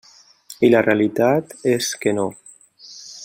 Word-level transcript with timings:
I 0.67 0.69
la 0.73 0.81
realitat 0.85 1.53
és 1.73 1.91
que 2.05 2.17
no. 2.21 2.27